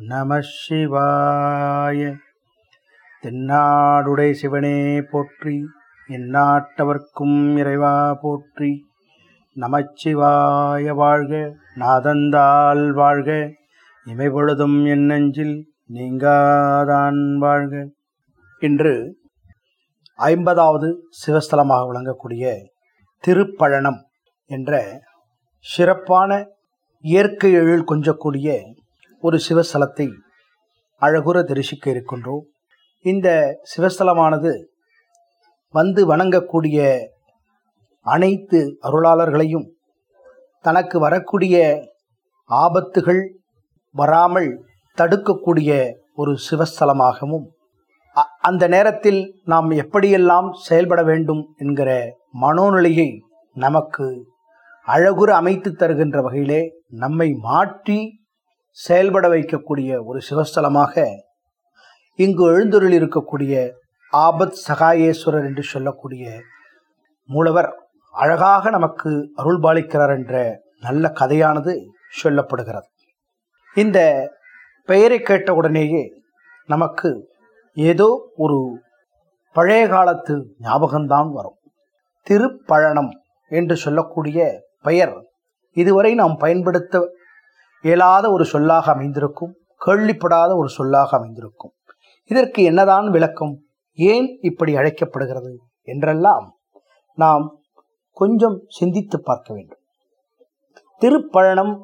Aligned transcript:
நம 0.06 0.38
சிவாய. 0.38 2.16
தென்னாடுடை 3.22 4.30
சிவனே 4.30 5.02
போற்றி 5.02 5.66
எந்நாட்டவர்க்கும் 6.08 7.56
இறைவா 7.56 8.14
போற்றி. 8.14 8.86
நமச்சிவாய 9.56 10.94
வாழ்க 10.94 11.54
நாதந்தால் 11.76 12.90
வாழ்க. 12.90 13.50
இமைபொழுதும் 14.06 14.86
என் 14.88 15.04
நெஞ்சில் 15.04 15.70
நீங்காதான் 15.90 17.18
வாழ்க. 17.38 17.74
இன்று 18.62 18.94
ஐம்பதாவது 20.18 20.88
சிவஸ்தலமாக 21.18 21.86
விளங்கக்கூடிய 21.90 22.44
திருப்பழனம் 23.24 24.00
என்ற 24.50 24.80
சிறப்பான 25.64 26.30
இயற்கை 27.04 27.52
எழில் 27.52 27.88
கொஞ்சக்கூடிய 27.90 28.48
ஒரு 29.22 29.38
சிவஸ்தலத்தை 29.48 30.08
அழகுற 31.02 31.44
தரிசிக்க 31.44 31.90
இருக்கின்றோம். 31.90 32.44
இந்த 33.04 33.28
சிவஸ்தலமானது 33.72 34.52
வந்து 35.74 36.16
வணங்கக்கூடிய 36.16 36.78
அனைத்து 38.06 38.78
அருளாளர்களையும் 38.82 39.66
தனக்கு 40.64 40.98
வரக்கூடிய 40.98 41.56
ஆபத்துகள் 42.50 43.22
வராமல் 43.94 44.50
தடுக்கக்கூடிய 44.96 45.70
ஒரு 46.14 46.36
சிவஸ்தலமாகவும் 46.50 47.46
அ- 48.16 48.30
அந்த 48.40 48.68
நேரத்தில் 48.68 49.40
நாம் 49.44 49.70
எப்படியெல்லாம் 49.70 50.52
செயல்பட 50.52 51.02
வேண்டும் 51.02 51.54
என்கிற 51.56 51.90
மனோநிலையை 52.40 53.08
நமக்கு 53.56 54.06
அழகுற 54.86 55.26
அமைத்து 55.30 55.74
தருகின்ற 55.74 56.20
வகையிலே 56.22 56.60
நம்மை 56.88 57.32
மாற்றி 57.42 57.98
செயல்பட 58.70 59.28
வைக்கக்கூடிய 59.28 60.04
ஒரு 60.04 60.20
சிவஸ்தலமாக 60.30 61.04
இங்கு 62.18 62.50
எழுந்தொருள் 62.50 62.94
இருக்கக்கூடிய 62.96 63.54
ஆபத் 64.12 64.58
சகாயேஸ்வரர் 64.68 65.44
என்று 65.44 65.62
சொல்லக்கூடிய 65.62 66.40
மூலவர் 67.28 67.68
அழகாக 68.14 68.70
நமக்கு 68.70 69.32
அருள்பாலிக்கிறார் 69.36 70.16
என்ற 70.16 70.34
நல்ல 70.80 71.12
கதையானது 71.14 71.72
சொல்லப்படுகிறது. 72.22 72.88
இந்த 73.74 73.98
பெயரை 74.86 75.20
கேட்டவுடனேயே 75.20 76.02
நமக்கு 76.66 77.30
ஏதோ 77.72 78.30
ஒரு 78.36 78.78
பழைய 79.52 79.88
காலத்து 79.88 80.34
ஞாபகம்தான் 80.62 81.28
வரும். 81.32 81.58
திருப்பழனம் 82.26 83.10
என்று 83.50 83.76
சொல்லக்கூடிய 83.76 84.64
பெயர் 84.82 85.14
இதுவரை 85.72 86.14
நாம் 86.14 86.36
பயன்படுத்த 86.36 87.14
இயலாத 87.82 88.30
ஒரு 88.30 88.44
சொல்லாக 88.44 88.92
அமைந்திருக்கும் 88.92 89.52
கேள்விப்படாத 89.86 90.56
ஒரு 90.56 90.68
சொல்லாக 90.68 91.16
அமைந்திருக்கும். 91.16 91.72
இதற்கு 92.30 92.62
என்னதான் 92.62 93.10
விளக்கம்? 93.10 93.54
ஏன் 93.98 94.38
இப்படி 94.40 94.76
அழைக்கப்படுகிறது 94.76 95.52
என்றெல்லாம் 95.88 96.46
நாம் 97.14 97.44
கொஞ்சம் 98.12 98.56
சிந்தித்து 98.68 99.22
பார்க்க 99.22 99.54
வேண்டும். 99.54 99.82
திருப்பழனம் 101.00 101.74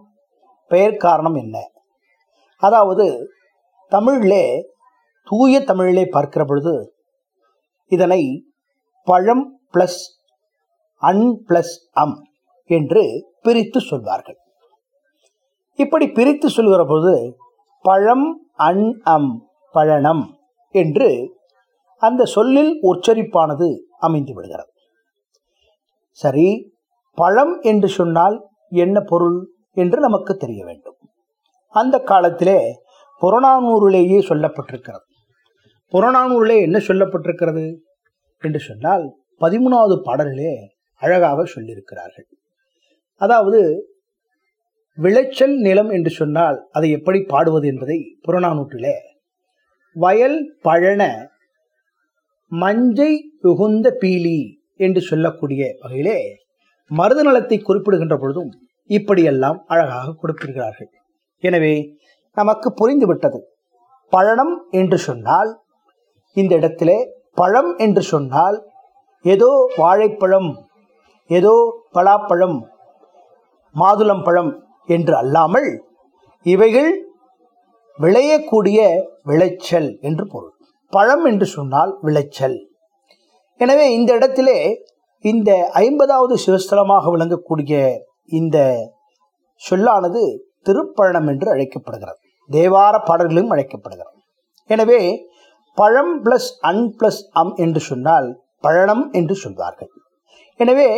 பெயர் 0.70 0.96
காரணம் 0.96 1.34
என்ன? 1.34 1.56
அதாவது 2.62 3.06
தமிழிலே 3.92 4.44
தூய 5.26 5.60
தமிழிலே 5.70 6.04
பார்க்கிற 6.14 6.42
பொழுது 6.44 6.74
இதனை 7.92 8.22
பழம் 9.06 9.44
பிளஸ் 9.74 10.00
அன் 11.02 11.26
பிளஸ் 11.48 11.74
அம் 12.02 12.16
என்று 12.70 13.02
பிரித்து 13.44 13.80
சொல்வார்கள். 13.80 14.38
இப்படி 15.78 16.06
பிரித்து 16.18 16.48
சொல்கிற 16.56 16.82
பொழுது 16.84 17.14
பழம் 17.84 18.26
அன் 18.68 18.86
அம் 19.14 19.32
பழனம் 19.74 20.24
என்று 20.74 21.08
அந்த 22.02 22.22
சொல்லில் 22.34 22.72
உச்சரிப்பானது 22.90 23.68
அமைந்து 24.06 24.32
விடுகிறது. 24.34 24.70
சரி 26.20 26.48
பழம் 27.18 27.54
என்று 27.70 27.88
சொன்னால் 27.98 28.36
என்ன 28.84 28.96
பொருள் 29.10 29.38
என்று 29.82 29.98
நமக்கு 30.00 30.32
தெரிய 30.36 30.60
வேண்டும். 30.68 30.98
அந்த 31.72 31.98
காலத்திலே 31.98 32.58
புறநானூரிலேயே 33.22 34.18
சொல்லப்பட்டிருக்கிறது. 34.28 35.06
புறநானூரிலே 35.92 36.56
என்ன 36.60 36.78
சொல்லப்பட்டிருக்கிறது 36.88 37.64
என்று 38.42 38.58
சொன்னால் 38.58 39.04
பதிமூணாவது 39.40 39.96
பாடலிலே 40.04 40.52
அழகாக 41.02 41.44
சொல்லியிருக்கிறார்கள். 41.44 42.28
அதாவது 43.20 43.60
விளைச்சல் 44.98 45.54
நிலம் 45.56 45.90
என்று 45.90 46.10
சொன்னால் 46.10 46.68
அதை 46.70 46.90
எப்படி 46.90 47.20
பாடுவது 47.22 47.66
என்பதை 47.68 47.98
புறநானூற்றிலே 48.28 48.96
வயல் 49.96 50.38
பழன 50.62 51.02
மஞ்சை 52.52 53.12
புகுந்த 53.40 53.96
பீலி 54.00 54.40
என்று 54.76 55.00
சொல்லக்கூடிய 55.00 55.62
வகையிலே 55.80 56.18
மருத 56.90 57.22
நலத்தை 57.22 57.58
குறிப்பிடுகின்ற 57.58 58.16
பொழுதும் 58.16 58.52
இப்படியெல்லாம் 58.90 59.64
அழகாக 59.66 60.14
கொடுத்திருக்கிறார்கள். 60.14 60.92
எனவே 61.42 61.74
நமக்கு 62.36 62.68
புரிந்துவிட்டது. 62.80 63.38
பழனம் 64.12 64.54
என்று 64.70 64.98
சொன்னால் 64.98 65.50
இந்த 66.36 66.52
இடத்திலே 66.54 66.98
பழம் 67.40 67.70
என்று 67.76 68.02
சொன்னால் 68.12 68.56
ஏதோ 69.24 69.50
வாழைப்பழம் 69.76 70.50
ஏதோ 71.30 71.54
பலாப்பழம் 71.94 72.58
மாதுளம்பழம் 73.74 74.50
என்று 74.88 75.14
அல்லாமல் 75.16 75.68
இவைகள் 76.46 76.90
விளையக்கூடிய 77.98 78.78
விளைச்சல் 79.30 79.90
என்று 80.08 80.24
பொருள். 80.26 80.54
பழம் 80.92 81.24
என்று 81.24 81.46
சொன்னால் 81.46 81.92
விளைச்சல். 82.00 82.56
எனவே 83.60 83.86
இந்த 83.92 84.10
இடத்திலே 84.18 84.58
இந்த 85.24 85.50
ஐம்பதாவது 85.86 86.34
சிவஸ்தலமாக 86.44 87.10
விளங்கக்கூடிய 87.14 87.74
இந்த 88.38 88.58
சொல்லானது 89.62 90.22
திருப்பழம் 90.66 91.28
என்று 91.32 91.48
அழைக்கப்படுகிறது. 91.54 92.20
தேவார 92.50 92.94
பாடல்களும் 93.08 93.52
அழைக்கப்படுகிறது. 93.54 94.18
எனவே 94.70 95.00
பழம் 95.78 96.14
பிளஸ் 96.24 96.50
அன் 96.70 96.84
பிளஸ் 96.98 97.22
அம் 97.40 97.52
என்று 97.64 97.80
சொன்னால் 97.90 98.28
பழனம் 98.64 99.04
என்று 99.18 99.34
சொல்வார்கள். 99.44 99.90
எனவே 100.60 100.88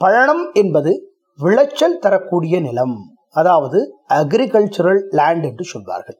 பழனம் 0.00 0.44
என்பது 0.62 0.92
விளைச்சல் 1.38 2.00
தரக்கூடிய 2.04 2.56
நிலம் 2.60 2.96
அதாவது 3.40 3.78
அக்ரிகல்ச்சரல் 4.18 5.00
லேண்ட் 5.18 5.44
என்று 5.50 5.64
சொல்வார்கள். 5.64 6.18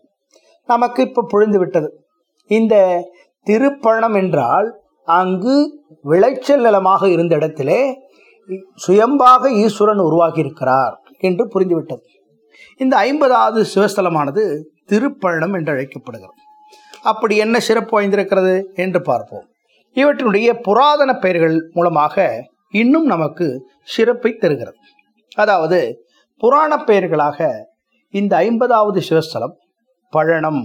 நமக்கு 0.68 1.00
இப்போ 1.06 1.22
புரிந்து 1.32 1.58
விட்டது. 1.58 1.88
இந்த 2.50 2.74
திருப்பழனம் 3.46 4.16
என்றால் 4.22 4.68
அங்கு 5.08 5.56
விளைச்சல் 6.10 6.64
நிலமாக 6.66 7.08
இருந்த 7.14 7.32
இடத்திலே 7.40 7.80
சுயம்பாக 8.84 9.50
ஈஸ்வரன் 9.62 10.02
உருவாகி 10.08 10.40
இருக்கிறார் 10.44 10.94
என்று 11.28 11.44
புரிந்துவிட்டது 11.54 12.02
இந்த 12.76 12.96
ஐம்பதாவது 12.96 13.60
சிவஸ்தலமானது 13.74 14.44
திருப்பழனம் 14.92 15.54
என்று 15.54 15.72
அழைக்கப்படுகிறது. 15.72 16.40
அப்படி 17.02 17.36
என்ன 17.36 17.60
சிறப்பு 17.60 18.00
வாய்ந்திருக்கிறது 18.00 18.54
என்று 18.74 19.02
பார்ப்போம். 19.02 19.46
இவற்றினுடைய 19.96 20.50
புராதன 20.62 21.10
பெயர்கள் 21.14 21.56
மூலமாக 21.72 22.44
இன்னும் 22.70 23.06
நமக்கு 23.06 23.46
சிறப்பை 23.82 24.32
தருகிறது. 24.32 24.78
அதாவது 25.34 25.78
புராண 26.36 26.78
பெயர்களாக 26.78 27.68
இந்த 28.14 28.36
ஐம்பதாவது 28.36 29.00
சிவஸ்தலம் 29.00 29.54
பழனம் 30.12 30.62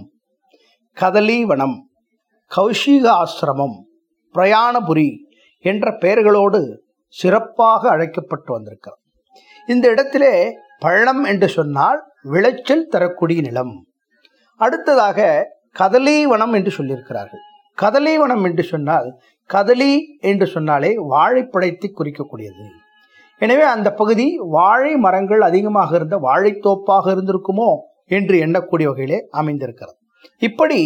கதலீவனம் 0.97 1.77
கௌஷிக 2.55 3.05
ஆசிரமம் 3.21 3.77
பிரயாணபுரி 4.35 5.09
என்ற 5.65 5.97
பெயர்களோடு 6.01 6.61
சிறப்பாக 7.07 7.89
அழைக்கப்பட்டு 7.89 8.51
வந்திருக்கிறது. 8.53 8.99
இந்த 9.67 9.85
இடத்திலே 9.89 10.33
பள்ளம் 10.81 11.23
என்று 11.23 11.47
சொன்னால் 11.49 11.99
விளைச்சல் 12.33 12.89
தரக்கூடிய 12.93 13.41
நிலம். 13.41 13.73
அடுத்ததாக 14.59 15.19
கதலீவனம் 15.79 16.53
என்று 16.53 16.71
சொல்லியிருக்கிறார்கள். 16.77 17.43
கதலீவனம் 17.77 18.43
என்று 18.43 18.63
சொன்னால் 18.63 19.09
கதலி 19.49 19.93
என்று 20.21 20.45
சொன்னாலே 20.47 20.91
வாழைப்பழத்தை 21.11 21.89
குறிக்கக்கூடியது. 21.91 22.65
எனவே 23.41 23.65
அந்த 23.75 23.89
பகுதி 23.93 24.25
வாழை 24.57 24.91
மரங்கள் 24.95 25.41
அதிகமாக 25.41 25.95
இருந்த 25.95 26.15
வாழைத்தோப்பாக 26.17 27.05
இருந்திருக்குமோ 27.15 27.69
என்று 28.07 28.35
எண்ணக்கூடிய 28.45 28.87
வகையிலே 28.91 29.19
அமைந்திருக்கிறது. 29.31 29.97
இப்படி 30.47 30.81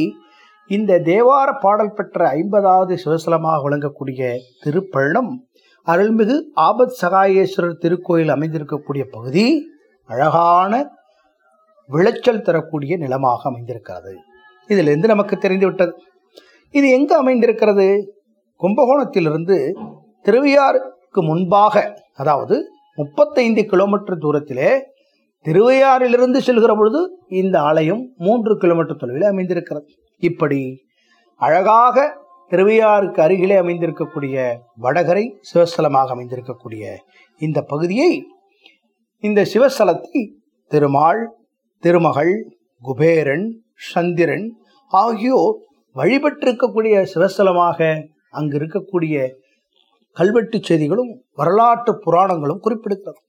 இந்த 0.70 1.00
தேவார 1.00 1.50
பாடல் 1.60 1.96
பெற்ற 1.98 2.28
ஐம்பதாவது 2.42 2.94
சிவசலமாக 3.04 3.58
விளங்கக்கூடிய 3.64 4.22
திருப்பள்ளம் 4.64 5.32
அருள்மிகு 5.88 6.36
ஆபத் 6.68 6.98
சகாயேஸ்வரர் 7.02 7.82
திருக்கோயில் 7.84 8.34
அமைந்திருக்கக்கூடிய 8.36 9.04
பகுதி 9.12 9.46
அழகான 10.06 10.92
விளைச்சல் 11.90 12.42
தரக்கூடிய 12.42 12.98
நிலமாக 12.98 13.50
அமைந்திருக்கிறது. 13.50 14.14
இதிலிருந்து 14.68 15.08
நமக்கு 15.08 15.38
தெரிந்துவிட்டது. 15.38 15.94
இது 16.72 16.90
எங்கு 16.90 17.18
அமைந்திருக்கிறது? 17.18 18.12
கும்பகோணத்திலிருந்து 18.62 19.74
திருவையாருக்கு 20.26 21.22
முன்பாக 21.22 22.02
அதாவது 22.16 22.72
முப்பத்தைந்து 22.96 23.66
கிலோமீட்டர் 23.66 24.18
தூரத்திலே 24.18 24.80
திருவையாறிலிருந்து 25.46 26.38
செல்கிற 26.38 26.76
பொழுது 26.76 27.20
இந்த 27.28 27.62
ஆலயம் 27.62 28.14
மூன்று 28.18 28.58
கிலோமீட்டர் 28.58 28.98
தொலைவில் 28.98 29.24
அமைந்திருக்கிறது. 29.24 29.86
இப்படி 30.20 30.86
அழகாக 31.36 32.22
திருவையாறுக்கு 32.50 33.20
அருகிலே 33.22 33.56
அமைந்திருக்கக்கூடிய 33.62 34.54
வடகரை 34.82 35.40
சிவஸ்தலமாக 35.54 36.16
அமைந்திருக்கக்கூடிய 36.16 36.94
இந்த 37.38 37.62
பகுதியை 37.62 38.12
இந்த 39.24 39.42
சிவஸ்தலத்தை 39.46 40.22
திருமால் 40.72 41.22
திருமகள் 41.84 42.32
குபேரன் 42.84 43.46
சந்திரன் 43.92 44.48
ஆகியோர் 44.92 45.56
வழிபட்டிருக்கக்கூடிய 45.96 46.96
சிவஸ்தலமாக 47.14 47.80
அங்கு 48.30 48.56
இருக்கக்கூடிய 48.60 49.16
கல்வெட்டு 50.18 50.58
செய்திகளும் 50.64 51.12
வரலாற்று 51.34 51.92
புராணங்களும் 52.06 52.64
குறிப்பிடுகிறது. 52.66 53.20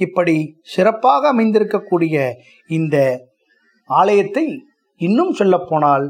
இப்படி 0.00 0.36
சிறப்பாக 0.62 1.32
அமைந்திருக்கக்கூடிய 1.32 2.16
இந்த 2.70 2.96
ஆலயத்தை 3.90 4.46
இன்னும் 5.00 5.32
சொல்லப்போனால் 5.32 6.06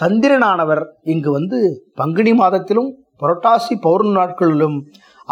சந்திரனானவர் 0.00 0.84
இங்கு 1.04 1.30
வந்து 1.30 1.60
பங்குனி 1.94 2.34
மாதத்திலும் 2.34 2.90
புரட்டாசி 3.22 3.74
பௌர்ணமி 3.80 4.18
நாட்களிலும் 4.18 4.78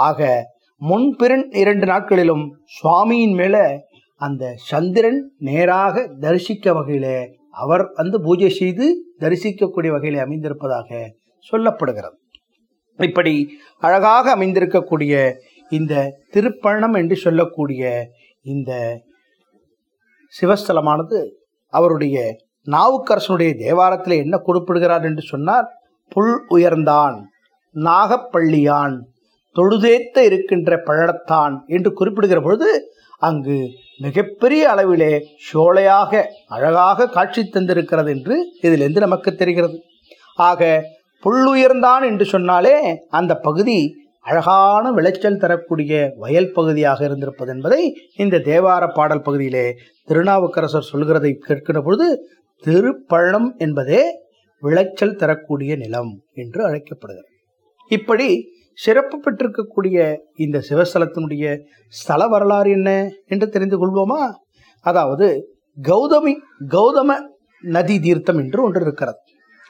ஆக 0.00 0.18
முன்பிறன் 0.80 1.50
இரண்டு 1.50 1.86
நாட்களிலும் 1.86 2.44
சுவாமியின் 2.82 3.34
மேல 3.34 3.56
அந்த 4.20 4.54
சந்திரன் 4.56 5.32
நேராக 5.38 6.06
தரிசிக்க 6.20 6.72
வகையில 6.72 7.26
அவர் 7.50 7.92
வந்து 7.94 8.20
பூஜை 8.20 8.50
செய்து 8.50 8.86
தரிசிக்கக்கூடிய 9.18 9.90
வகையில் 9.90 10.24
அமைந்திருப்பதாக 10.24 11.08
சொல்லப்படுகிறது. 11.52 12.16
இப்படி 12.98 13.58
அழகாக 13.78 14.36
அமைந்திருக்கக்கூடிய 14.36 15.32
இந்த 15.68 16.16
திருப்பழனம் 16.30 16.94
என்று 16.94 17.16
சொல்லக்கூடிய 17.16 18.08
இந்த 18.42 18.72
சிவஸ்தலமானது 20.40 21.18
அவருடைய 21.72 22.36
நாவுக்கரசனுடைய 22.66 23.50
தேவாரத்தில் 23.58 24.16
என்ன 24.16 24.38
குறிப்பிடுகிறார் 24.38 25.02
என்று 25.02 25.22
சொன்னார் 25.22 25.66
புல் 26.08 26.44
உயர்ந்தான் 26.50 27.16
நாகப்பள்ளியான் 27.74 28.96
தொழுதேத்த 29.56 30.24
இருக்கின்ற 30.28 30.76
பழத்தான் 30.86 31.54
என்று 31.66 31.92
குறிப்பிடுகிற 31.92 32.40
பொழுது 32.40 32.68
அங்கு 33.18 33.56
மிகப்பெரிய 33.98 34.62
அளவிலே 34.74 35.12
சோலையாக 35.46 36.22
அழகாக 36.46 37.08
காட்சி 37.08 37.42
தந்திருக்கிறது 37.42 38.08
என்று 38.08 38.36
இதிலிருந்து 38.60 39.00
நமக்கு 39.00 39.30
தெரிகிறது. 39.34 39.78
ஆக 40.48 40.60
புல்லுயர்ந்தான் 41.24 42.04
என்று 42.10 42.24
சொன்னாலே 42.24 42.76
அந்த 43.10 43.32
பகுதி 43.38 43.78
அழகான 44.20 44.92
விளைச்சல் 44.92 45.38
தரக்கூடிய 45.38 45.92
வயல் 46.16 46.52
பகுதியாக 46.52 47.04
இருந்திருப்பது 47.04 47.50
என்பதை 47.54 47.80
இந்த 48.16 48.40
தேவார 48.48 48.84
பாடல் 48.94 49.22
பகுதியிலே 49.22 49.66
திருநாவுக்கரசர் 50.08 50.90
சொல்கிறதை 50.92 51.32
கேட்கிற 51.46 51.80
பொழுது 51.82 52.08
திருப்பழம் 52.64 53.48
என்பதே 53.58 54.02
விளைச்சல் 54.62 55.16
தரக்கூடிய 55.16 55.76
நிலம் 55.76 56.12
என்று 56.34 56.60
அழைக்கப்படுகிறது. 56.64 57.30
இப்படி 57.90 58.28
சிறப்பு 58.72 59.16
பெற்றிருக்கக்கூடிய 59.18 60.16
இந்த 60.34 60.62
சிவஸ்தலத்தினுடைய 60.68 61.60
ஸ்தல 61.88 62.26
வரலாறு 62.26 62.70
என்ன 62.70 63.10
என்று 63.26 63.48
தெரிந்து 63.48 63.76
கொள்வோமா? 63.80 64.32
அதாவது 64.80 65.56
கௌதமி 65.82 66.34
கௌதம 66.68 67.16
நதி 67.62 68.00
தீர்த்தம் 68.00 68.38
என்று 68.38 68.62
ஒன்று 68.62 68.80
இருக்கிறது. 68.80 69.18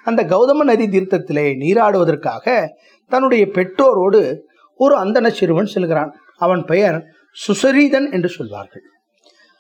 அந்த 0.05 0.25
கௌதம 0.25 0.65
நதி 0.65 0.87
தீர்த்தத்திலே 0.87 1.57
நீராடுவதற்காக 1.57 2.69
தன்னுடைய 3.07 3.47
பெற்றோரோடு 3.47 4.39
ஒரு 4.75 5.05
அந்தன 5.05 5.29
சிறுவன் 5.29 5.67
செல்கிறான். 5.67 6.15
அவன் 6.37 6.65
பெயர் 6.65 7.05
சுசரீதன் 7.49 8.13
என்று 8.13 8.29
சொல்வார்கள். 8.29 8.83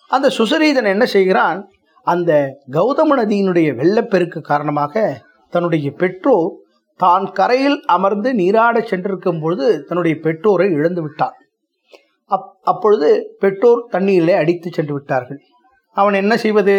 அந்த 0.06 0.30
சுசரீதன் 0.38 0.84
என்ன 0.84 1.06
செய்கிறான்? 1.06 1.70
அந்த 2.02 2.56
கௌதம 2.70 3.16
நதியினுடைய 3.16 3.74
வெள்ளப்பெருக்கு 3.74 4.40
காரணமாக 4.40 5.22
தன்னுடைய 5.48 5.90
பெற்றோர் 5.90 6.52
தான் 7.02 7.24
கரையில் 7.38 7.78
அமர்ந்து 7.94 8.30
நீராட 8.40 8.78
சென்றிருக்கும் 8.90 9.40
பொழுது 9.42 9.66
தன்னுடைய 9.88 10.14
பெற்றோரை 10.24 10.66
இழந்து 10.78 11.02
விட்டான். 11.02 11.36
அப் 12.30 12.48
அப்பொழுது 12.62 13.08
பெற்றோர் 13.42 13.80
தண்ணீரிலே 13.92 14.34
அடித்து 14.42 14.68
சென்று 14.70 14.92
விட்டார்கள். 14.96 15.40
அவன் 15.96 16.16
என்ன 16.22 16.34
செய்வது? 16.44 16.74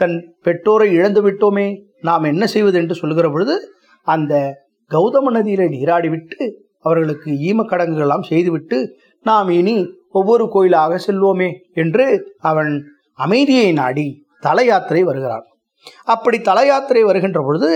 தன் 0.00 0.16
பெற்றோரை 0.46 0.88
இழந்து 0.98 1.20
விட்டோமே 1.26 1.66
நாம் 2.00 2.30
என்ன 2.32 2.44
செய்வது 2.54 2.76
என்று 2.78 2.94
சொல்கிற 2.94 3.26
பொழுது 3.30 3.54
அந்த 4.06 4.34
கௌதம 4.90 5.30
நதியிலே 5.36 5.66
நீராடிவிட்டு 5.74 6.38
அவர்களுக்கு 6.80 7.30
ஈமக்கடங்குகளெல்லாம் 7.48 8.28
செய்துவிட்டு 8.30 8.78
நாம் 9.26 9.48
இனி 9.58 9.76
ஒவ்வொரு 10.10 10.44
கோயிலாக 10.54 10.98
செல்வோமே 11.06 11.48
என்று 11.82 12.04
அவன் 12.50 12.72
அமைதியை 13.18 13.70
நாடி 13.72 14.06
தல 14.40 14.64
யாத்திரை 14.64 15.02
வருகிறான். 15.02 15.46
அப்படி 16.14 16.38
தல 16.48 16.58
யாத்திரை 16.66 17.02
வருகின்ற 17.02 17.40
பொழுது 17.46 17.70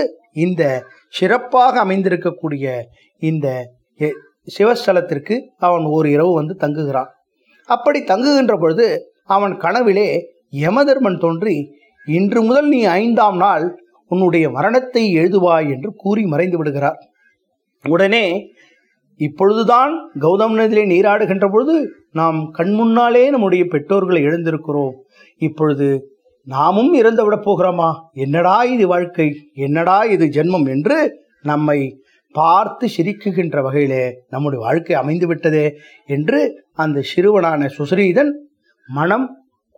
இந்த 0.45 0.63
சிறப்பாக 1.11 1.73
அமைந்திருக்கக்கூடிய 1.85 2.65
இந்த 3.19 3.47
சிவஸ்தலத்திற்கு 4.57 5.35
அவன் 5.57 5.83
ஒரு 5.83 6.07
இரவு 6.09 6.31
வந்து 6.33 6.55
தங்குகிறான். 6.63 7.09
அப்படி 7.69 7.99
தங்குகின்ற 8.03 8.53
பொழுது 8.57 8.87
அவன் 9.25 9.53
கனவிலே 9.57 10.09
யமதர்மன் 10.65 11.19
தோன்றி 11.19 11.55
இன்று 12.05 12.39
முதல் 12.41 12.67
நீ 12.67 12.79
ஐந்தாம் 12.83 13.37
நாள் 13.37 13.65
உன்னுடைய 14.11 14.45
மரணத்தை 14.49 15.03
எழுதுவாய் 15.17 15.67
என்று 15.69 15.89
கூறி 15.95 16.23
மறைந்து 16.25 16.57
விடுகிறார். 16.57 16.99
உடனே 17.85 18.25
இப்பொழுதுதான் 19.19 19.93
கௌதம் 20.19 20.55
நதியிலே 20.59 20.83
நீராடுகின்ற 20.93 21.45
பொழுது 21.51 21.75
நாம் 22.19 22.39
கண்முன்னாலே 22.57 23.23
நம்முடைய 23.29 23.63
பெற்றோர்களை 23.73 24.21
எழுந்திருக்கிறோம். 24.23 24.95
இப்பொழுது 25.37 26.10
நாமும் 26.43 26.93
இறந்து 26.93 27.23
விடப் 27.23 27.45
போகிறோமா? 27.47 27.95
என்னடா 28.13 28.63
இது 28.63 28.87
வாழ்க்கை? 28.87 29.35
என்னடா 29.53 30.03
இது 30.03 30.25
ஜென்மம் 30.25 30.67
என்று 30.69 31.19
நம்மை 31.41 31.79
பார்த்து 32.31 32.87
சிரிக்குகின்ற 32.97 33.61
வகையிலே 33.61 34.03
நம்முடைய 34.29 34.65
வாழ்க்கை 34.65 34.95
அமைந்து 34.95 35.27
விட்டதே 35.27 35.77
என்று 36.05 36.65
அந்த 36.73 37.01
சிறுவனான 37.01 37.69
சுசரீதன் 37.77 38.31
மனம் 38.89 39.27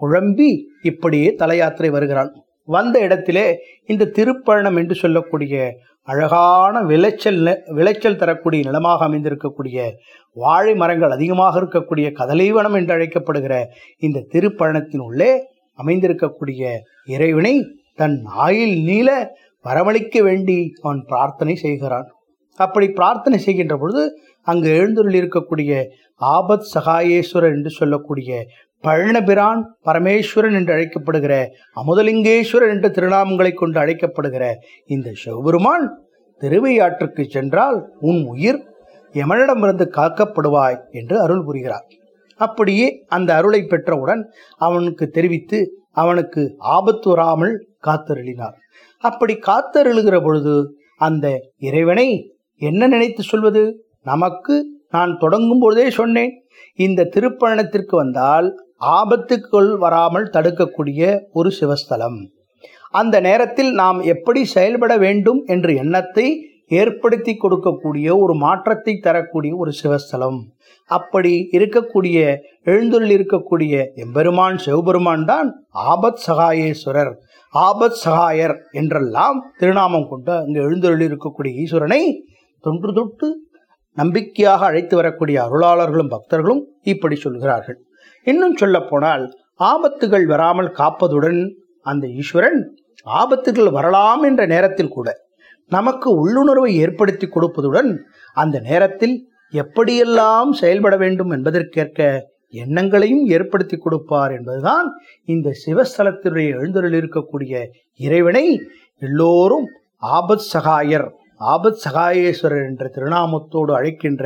குழம்பி 0.01 0.49
இப்படியே 0.81 1.35
தலையாத்திரை 1.39 1.89
வருகிறான். 1.89 2.31
வந்த 2.63 2.99
இடத்திலே 2.99 3.59
இந்த 3.85 4.05
திருப்பழனம் 4.05 4.77
என்று 4.77 4.95
சொல்லக்கூடிய 4.95 5.71
அழகான 6.03 6.81
விளைச்சல் 6.81 7.63
விளைச்சல் 7.65 8.17
தரக்கூடிய 8.17 8.63
நிலமாக 8.63 9.07
அமைந்திருக்கக்கூடிய 9.07 9.91
வாழை 10.33 10.75
மரங்கள் 10.75 11.09
அதிகமாக 11.09 11.59
இருக்கக்கூடிய 11.59 12.11
கதலைவனம் 12.11 12.73
என்று 12.73 12.93
அழைக்கப்படுகிற 12.93 13.63
இந்த 13.97 14.25
திருப்பழனத்தின் 14.31 14.99
உள்ளே 14.99 15.31
அமைந்திருக்கக்கூடிய 15.79 16.71
இறைவனை 17.05 17.53
தன் 17.95 18.17
ஆயில் 18.47 18.83
நீள 18.83 19.09
வரவழைக்க 19.65 20.21
வேண்டி 20.21 20.73
அவன் 20.81 21.05
பிரார்த்தனை 21.05 21.55
செய்கிறான். 21.55 22.07
அப்படி 22.59 22.87
பிரார்த்தனை 22.89 23.39
செய்கின்ற 23.39 23.77
பொழுது 23.77 24.03
அங்கு 24.41 24.69
எழுந்துள்ள 24.69 25.15
இருக்கக்கூடிய 25.21 25.71
ஆபத் 26.21 26.67
சகாயேஸ்வரர் 26.73 27.53
என்று 27.53 27.69
சொல்லக்கூடிய 27.69 28.45
பழனபிரான் 28.83 29.61
பரமேஸ்வரன் 29.85 30.53
என்று 30.53 30.73
அழைக்கப்படுகிற 30.73 31.33
அமுதலிங்கேஸ்வரர் 31.75 32.69
என்ற 32.69 32.87
திருநாமங்களை 32.89 33.53
கொண்டு 33.53 33.79
அழைக்கப்படுகிற 33.79 34.45
இந்த 34.85 35.11
சிவபெருமான் 35.13 35.85
திருவையாற்றுக்கு 36.41 37.23
சென்றால் 37.27 37.77
உன் 37.99 38.21
உயிர் 38.25 38.59
எமனிடமிருந்து 39.15 39.85
காக்கப்படுவாய் 39.95 40.77
என்று 40.91 41.21
அருள் 41.21 41.43
புரிகிறார். 41.43 41.87
அப்படியே 42.37 43.05
அந்த 43.07 43.35
அருளை 43.35 43.61
பெற்றவுடன் 43.61 44.23
அவனுக்கு 44.57 45.09
தெரிவித்து 45.09 45.77
அவனுக்கு 45.91 46.55
ஆபத்து 46.57 47.09
வராமல் 47.09 47.67
காத்தருளினார். 47.83 48.53
அப்படி 48.97 49.33
காத்தருளுகிற 49.33 50.23
பொழுது 50.23 50.75
அந்த 50.95 51.39
இறைவனை 51.57 52.35
என்ன 52.57 52.87
நினைத்து 52.87 53.23
சொல்வது? 53.23 53.85
நமக்கு 54.03 54.81
நான் 54.89 55.17
தொடங்கும் 55.17 55.59
பொழுதே 55.59 55.89
சொன்னேன். 55.89 56.31
இந்த 56.75 57.09
திருப்பயணத்திற்கு 57.15 57.95
வந்தால் 57.95 58.67
ஆபத்துக்குள் 58.81 59.77
வராமல் 59.77 60.29
தடுக்கக்கூடிய 60.29 61.19
ஒரு 61.31 61.51
சிவஸ்தலம். 61.59 62.25
அந்த 62.89 63.19
நேரத்தில் 63.19 63.71
நாம் 63.71 64.01
எப்படி 64.01 64.45
செயல்பட 64.45 64.97
வேண்டும் 64.97 65.43
என்ற 65.45 65.73
எண்ணத்தை 65.73 66.52
ஏற்படுத்தி 66.79 67.33
கொடுக்கக்கூடிய 67.37 68.07
ஒரு 68.23 68.33
மாற்றத்தை 68.43 68.93
தரக்கூடிய 68.97 69.53
ஒரு 69.55 69.71
சிவஸ்தலம். 69.81 70.39
அப்படி 70.91 71.33
இருக்கக்கூடிய 71.57 72.17
எழுந்துள்ள 72.71 73.09
இருக்கக்கூடிய 73.17 73.73
எம்பெருமான் 74.03 74.57
சிவபெருமான் 74.65 75.25
தான் 75.31 75.49
ஆபத் 75.91 76.21
சகாயேஸ்வரர். 76.27 77.13
ஆபத் 77.53 77.99
சகாயர் 78.03 78.55
என்றெல்லாம் 78.81 79.39
திருநாமம் 79.59 80.07
கொண்டு 80.11 80.31
அங்கு 80.41 80.59
எழுந்தருளி 80.67 81.05
இருக்கக்கூடிய 81.09 81.53
ஈஸ்வரனை 81.63 82.01
தொன்று 82.63 82.91
தொட்டு 82.93 83.27
நம்பிக்கையாக 83.97 84.65
அழைத்து 84.69 84.95
வரக்கூடிய 84.99 85.37
அருளாளர்களும் 85.47 86.13
பக்தர்களும் 86.13 86.61
இப்படி 86.93 87.15
சொல்கிறார்கள். 87.15 87.79
இன்னும் 88.27 88.55
சொல்ல 88.55 88.77
போனால் 88.83 89.25
ஆபத்துகள் 89.63 90.25
வராமல் 90.25 90.71
காப்பதுடன் 90.79 91.41
அந்த 91.85 92.05
ஈஸ்வரன் 92.21 92.59
ஆபத்துகள் 93.19 93.69
வரலாம் 93.77 94.23
என்ற 94.23 94.41
நேரத்தில் 94.45 94.93
கூட 94.93 95.09
நமக்கு 95.71 96.09
உள்ளுணர்வை 96.19 96.71
ஏற்படுத்தி 96.77 97.27
கொடுப்பதுடன் 97.27 97.91
அந்த 98.37 98.57
நேரத்தில் 98.59 99.15
எப்படியெல்லாம் 99.53 100.51
செயல்பட 100.51 100.95
வேண்டும் 100.97 101.31
என்பதற்கேற்க 101.31 102.01
எண்ணங்களையும் 102.53 103.23
ஏற்படுத்தி 103.29 103.77
கொடுப்பார் 103.77 104.33
என்பதுதான் 104.33 104.87
இந்த 105.27 105.49
சிவஸ்தலத்தினுடைய 105.63 106.47
எழுந்தருள் 106.55 106.97
இருக்கக்கூடிய 106.99 107.53
இறைவனை 107.99 108.45
எல்லோரும் 109.01 109.67
ஆபத் 110.13 110.47
சகாயர் 110.53 111.07
ஆபத் 111.49 111.81
சகாயேஸ்வரர் 111.85 112.65
என்ற 112.65 112.85
திருநாமத்தோடு 112.95 113.71
அழைக்கின்ற 113.73 114.25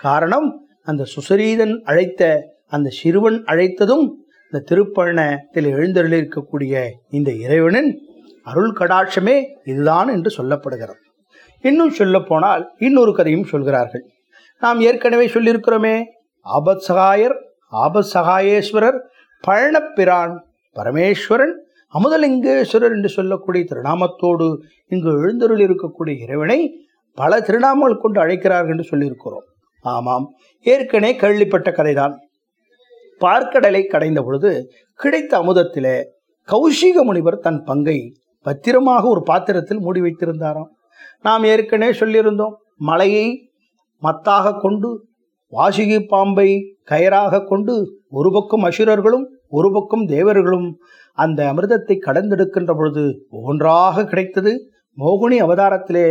காரணம் 0.00 0.48
அந்த 0.82 1.02
சுசரீதன் 1.14 1.74
அழைத்த 1.82 2.22
அந்த 2.68 2.88
சிறுவன் 2.90 3.38
அழைத்ததும் 3.44 4.06
இந்த 4.52 4.60
திருப்பழனத்தில் 4.68 5.68
எழுந்தருளிருக்கக்கூடிய 5.72 6.74
இந்த 7.10 7.30
இறைவனின் 7.40 7.90
அருள் 8.50 8.72
கடாட்சமே 8.72 9.36
இதுதான் 9.64 10.08
என்று 10.08 10.30
சொல்லப்படுகிறது. 10.38 11.02
இன்னும் 11.60 11.96
சொல்ல 11.98 12.16
போனால் 12.20 12.64
இன்னொரு 12.78 13.12
கதையும் 13.14 13.48
சொல்கிறார்கள். 13.52 14.04
நாம் 14.60 14.80
ஏற்கனவே 14.80 15.26
சொல்லியிருக்கிறோமே 15.26 15.96
ஆபத் 16.46 16.84
சகாயர் 16.88 17.36
ஆபத் 17.72 18.10
சகாயேஸ்வரர் 18.14 18.98
பழனப்பிரான் 19.46 20.34
பரமேஸ்வரன் 20.76 21.54
அமுதலிங்கேஸ்வரர் 21.98 22.94
என்று 22.96 23.08
சொல்லக்கூடிய 23.08 23.64
திருநாமத்தோடு 23.64 24.46
இங்கு 24.92 25.10
எழுந்தருள் 25.22 25.62
இருக்கக்கூடிய 25.66 26.14
இறைவனை 26.22 26.58
பல 27.20 27.40
திருநாமங்கள் 27.40 28.02
கொண்டு 28.02 28.18
அழைக்கிறார்கள் 28.20 28.74
என்று 28.74 28.88
சொல்லியிருக்கிறோம். 28.90 29.46
ஆமாம் 29.82 30.26
ஏற்கனவே 30.72 31.12
கேள்விப்பட்ட 31.16 31.70
கதைதான். 31.70 32.14
பார்க்கடலை 33.24 33.82
கடைந்த 33.86 34.20
பொழுது 34.22 34.50
கிடைத்த 35.00 35.32
அமுதத்திலே 35.38 35.96
கௌஷிக 36.48 36.98
முனிவர் 37.08 37.44
தன் 37.46 37.62
பங்கை 37.64 37.98
பத்திரமாக 38.48 39.04
ஒரு 39.08 39.22
பாத்திரத்தில் 39.22 39.84
மூடி 39.84 40.00
வைத்திருந்தாராம். 40.00 40.70
நாம் 41.22 41.44
ஏற்கனவே 41.44 41.92
சொல்லியிருந்தோம் 42.00 42.56
மலையை 42.88 43.26
மத்தாக 44.02 44.56
கொண்டு 44.58 44.90
வாசுகி 45.52 45.98
பாம்பை 46.06 46.48
கயராக 46.90 47.40
கொண்டு 47.44 47.74
ஒரு 48.10 48.30
பக்கம் 48.30 48.64
அசுரர்களும் 48.64 49.26
ஒரு 49.48 49.68
பக்கம் 49.72 50.04
தேவர்களும் 50.06 50.66
அந்த 51.18 51.40
அமிர்தத்தை 51.52 51.96
கடந்தெடுக்கின்ற 51.98 52.72
பொழுது 52.74 53.04
ஒவ்வொன்றாக 53.30 54.04
கிடைத்தது 54.04 54.52
மோகினி 54.98 55.36
அவதாரத்திலே 55.44 56.06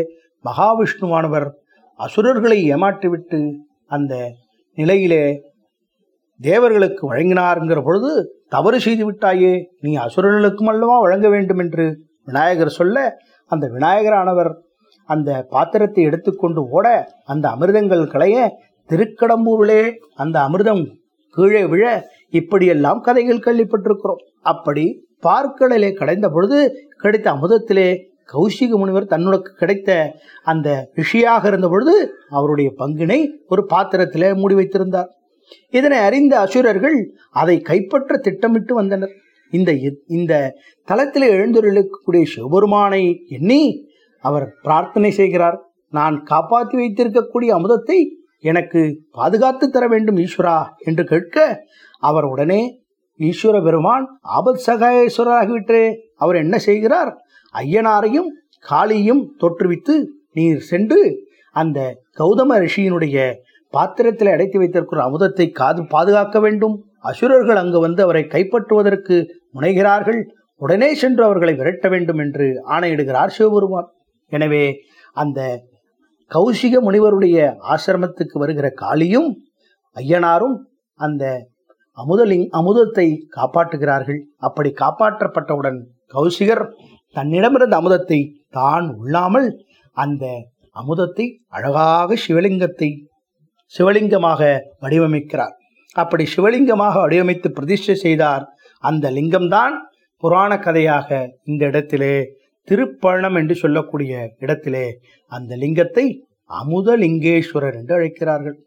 மகாவிஷ்ணுவானவர் 0.46 1.48
அசுரர்களை 2.00 2.58
ஏமாற்றிவிட்டு 2.74 3.40
அந்த 3.90 4.14
நிலையிலே 4.78 5.24
தேவர்களுக்கு 6.40 7.04
வழங்கினார்ங்கிற 7.10 7.80
பொழுது 7.84 8.12
தவறு 8.50 8.78
செய்து 8.80 9.04
விட்டாயே 9.08 9.54
நீ 9.80 9.92
அசுரர்களுக்கும் 9.98 10.70
அல்லவா 10.74 10.98
வழங்க 11.00 11.28
வேண்டும் 11.30 11.62
என்று 11.64 11.86
விநாயகர் 12.28 12.78
சொல்ல 12.80 12.98
அந்த 13.52 13.66
விநாயகரானவர் 13.74 14.52
அந்த 15.10 15.30
பாத்திரத்தை 15.50 16.04
எடுத்துக்கொண்டு 16.04 16.62
ஓட 16.70 16.88
அந்த 17.26 17.46
அமிர்தங்கள் 17.50 18.04
களைய 18.08 18.38
திருக்கடம்பூரிலே 18.90 19.82
அந்த 20.16 20.38
அமிர்தம் 20.48 20.84
கீழே 21.36 21.64
விழ 21.66 21.84
இப்படியெல்லாம் 22.30 23.00
கதைகள் 23.00 23.46
கேள்விப்பட்டிருக்கிறோம். 23.46 24.22
அப்படி 24.52 24.86
பார்க்கடலே 25.26 25.90
கடைந்த 25.94 26.28
பொழுது 26.30 26.58
கிடைத்த 26.98 27.28
அமுதத்திலே 27.32 27.88
கௌசிக 28.34 28.72
முனிவர் 28.80 29.12
தன்னுக்கு 29.14 29.52
கிடைத்த 29.62 29.90
அந்த 30.44 30.70
ரிஷியாக 31.00 31.44
இருந்த 31.46 31.68
பொழுது 31.68 31.94
அவருடைய 32.30 32.70
பங்கினை 32.80 33.20
ஒரு 33.48 33.62
பாத்திரத்திலே 33.74 34.30
மூடி 34.42 34.56
வைத்திருந்தார். 34.56 35.10
இதனை 35.70 36.00
அறிந்த 36.08 36.34
அசுரர்கள் 36.40 36.98
அதை 37.32 37.56
கைப்பற்ற 37.70 38.18
திட்டமிட்டு 38.18 38.74
வந்தனர். 38.76 39.14
இந்த 39.52 39.72
இந்த 40.08 40.56
தளத்தில் 40.84 41.24
எழுந்தொருளிக்கக்கூடிய 41.24 42.24
சிவபெருமானை 42.24 43.26
எண்ணி 43.28 43.88
அவர் 44.20 44.54
பிரார்த்தனை 44.62 45.12
செய்கிறார். 45.12 45.70
நான் 45.90 46.24
காப்பாற்றி 46.24 46.78
வைத்திருக்கக்கூடிய 46.78 47.50
அமுதத்தை 47.58 48.04
எனக்கு 48.40 49.02
பாதுகாத்து 49.12 49.70
தர 49.70 49.88
வேண்டும் 49.88 50.18
ஈஸ்வரா 50.18 50.66
என்று 50.78 51.04
கேட்க 51.04 51.66
அவர் 52.00 52.24
உடனே 52.24 52.80
ஈஸ்வர 53.20 53.64
பெருமான் 53.64 54.20
ஆபத் 54.24 54.64
சகாயேஸ்வரராகிவிட்டே. 54.66 55.96
அவர் 56.16 56.36
என்ன 56.36 56.58
செய்கிறார்? 56.58 57.18
ஐயனாரையும் 57.54 58.28
காளியும் 58.60 59.34
தோற்றுவித்து 59.40 60.04
நீர் 60.32 60.60
சென்று 60.60 61.30
அந்த 61.52 62.04
கௌதம 62.18 62.68
ரிஷியினுடைய 62.68 63.34
பாத்திரத்தில் 63.70 64.28
அடைத்து 64.28 64.60
வைத்திருக்கிற 64.60 65.10
அமுதத்தை 65.10 65.52
காது 65.52 65.86
பாதுகாக்க 65.88 66.40
வேண்டும். 66.40 66.87
அசுரர்கள் 67.10 67.60
அங்கு 67.62 67.80
வந்து 67.86 68.02
அவரை 68.06 68.24
கைப்பற்றுவதற்கு 68.34 69.16
முனைகிறார்கள். 69.56 70.20
உடனே 70.62 70.90
சென்று 71.02 71.22
அவர்களை 71.28 71.54
விரட்ட 71.60 71.88
வேண்டும் 71.94 72.22
என்று 72.26 72.46
ஆணையிடுகிறார் 72.76 73.34
சிவபெருமான். 73.38 73.90
எனவே 74.32 74.64
அந்த 75.22 75.40
கௌசிக 76.32 76.80
முனிவருடைய 76.86 77.38
ஆசிரமத்துக்கு 77.74 78.38
வருகிற 78.44 78.68
காளியும் 78.82 79.30
ஐயனாரும் 79.98 80.56
அந்த 81.00 81.24
அமுதலிங் 81.98 82.48
அமுதத்தை 82.60 83.08
காப்பாற்றுகிறார்கள். 83.38 84.20
அப்படி 84.48 84.70
காப்பாற்றப்பட்டவுடன் 84.84 85.80
கௌசிகர் 86.16 86.64
தன்னிடமிருந்த 87.16 87.76
அமுதத்தை 87.82 88.20
தான் 88.58 88.88
உள்ளாமல் 89.02 89.48
அந்த 89.98 90.26
அமுதத்தை 90.76 91.26
அழகாக 91.58 92.18
சிவலிங்கத்தை 92.26 92.90
சிவலிங்கமாக 93.74 94.42
வடிவமைக்கிறார். 94.84 95.56
அப்படி 95.98 96.24
சிவலிங்கமாக 96.34 96.96
வடிவமைத்து 97.04 97.50
பிரதிஷ்டை 97.58 97.96
செய்தார். 98.06 98.44
அந்த 98.84 99.06
லிங்கம்தான் 99.18 99.76
புராண 100.24 100.52
கதையாக 100.58 101.08
இந்த 101.44 101.62
இடத்திலே 101.72 102.16
திருப்பழனம் 102.68 103.38
என்று 103.40 103.56
சொல்லக்கூடிய 103.56 104.14
இடத்திலே 104.44 104.86
அந்த 105.32 105.52
லிங்கத்தை 105.64 106.06
அமுதலிங்கேஸ்வரர் 106.50 107.78
என்று 107.80 107.94
அழைக்கிறார்கள். 107.98 108.58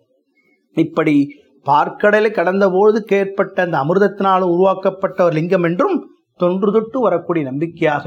இப்படி 0.77 1.15
பார்க்கடலை 1.67 2.31
கடந்தபோது 2.31 2.99
ஏற்பட்ட 3.17 3.57
அந்த 3.67 3.77
அமிர்தத்தினால் 3.85 4.45
உருவாக்கப்பட்ட 4.55 5.19
ஒரு 5.25 5.35
லிங்கம் 5.39 5.67
என்றும் 5.69 5.97
தொன்று 6.41 6.71
தொட்டு 6.73 6.99
வரக்கூடிய 7.01 7.45
நம்பிக்கையாக 7.51 8.07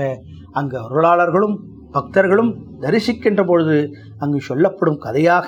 அங்கு 0.60 0.78
அருளாளர்களும் 0.86 1.56
பக்தர்களும் 1.96 2.52
தரிசிக்கின்ற 2.82 3.42
பொழுது 3.46 3.78
அங்கு 4.20 4.40
சொல்லப்படும் 4.42 5.02
கதையாக 5.04 5.48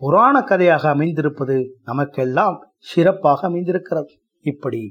புராண 0.00 0.36
கதையாக 0.42 0.84
அமைந்திருப்பது 0.88 1.56
நமக்கெல்லாம் 1.84 2.56
சிறப்பாக 2.78 3.40
அமைந்திருக்கிறது. 3.46 4.12
இப்படி 4.44 4.82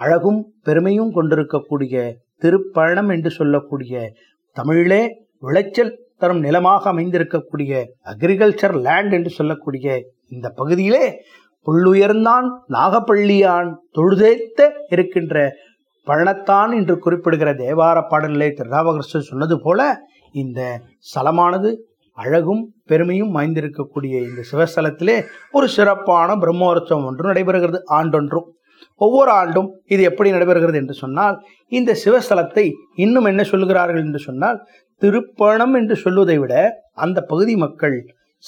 அழகும் 0.00 0.40
பெருமையும் 0.62 1.12
கொண்டிருக்கக்கூடிய 1.12 1.96
திருப்பழனம் 2.42 3.08
என்று 3.08 3.30
சொல்லக்கூடிய 3.30 3.94
தமிழிலே 4.56 5.02
விளைச்சல் 5.38 5.92
தரும் 6.18 6.40
நிலமாக 6.40 6.82
அமைந்திருக்கக்கூடிய 6.92 7.72
அக்ரிகல்ச்சர் 8.04 8.74
லேண்ட் 8.80 9.12
என்று 9.12 9.30
சொல்லக்கூடிய 9.30 9.86
இந்த 10.28 10.48
பகுதியிலே 10.50 11.04
புள்ளுயர்ந்தான் 11.66 12.46
நாகப்பள்ளியான் 12.68 13.70
தொழுதேத்த 13.90 14.68
இருக்கின்ற 14.90 15.36
பழனத்தான் 16.06 16.72
என்று 16.72 16.94
குறிப்பிடுகிற 16.98 17.50
தேவார 17.54 17.98
பாடலிலே 18.10 18.48
திருநாவகர்ஷர் 18.52 19.28
சொன்னது 19.28 19.56
போல 19.60 19.80
இந்த 20.34 20.60
ஸ்தலமானது 21.08 21.70
அழகும் 22.18 22.62
பெருமையும் 22.86 23.32
வாய்ந்திருக்கக்கூடிய 23.36 24.14
இந்த 24.28 24.42
சிவஸ்தலத்திலே 24.52 25.16
ஒரு 25.52 25.68
சிறப்பான 25.68 26.36
பிரம்மோற்சவம் 26.36 27.04
ஒன்று 27.04 27.32
நடைபெறுகிறது 27.32 27.80
ஆண்டொன்றும் 27.98 28.48
ஒவ்வொரு 28.96 29.30
ஆண்டும் 29.30 29.68
இது 29.86 30.02
எப்படி 30.02 30.30
நடைபெறுகிறது 30.30 30.74
என்று 30.74 30.94
சொன்னால் 30.94 31.36
இந்த 31.68 31.96
சிவஸ்தலத்தை 32.04 32.64
இன்னும் 32.94 33.24
என்ன 33.24 33.42
சொல்கிறார்கள் 33.42 34.02
என்று 34.04 34.18
சொன்னால் 34.18 34.58
திருப்பணம் 35.02 35.74
என்று 35.74 35.96
சொல்வதை 35.96 36.38
விட 36.38 36.54
அந்த 36.94 37.20
பகுதி 37.20 37.56
மக்கள் 37.56 37.96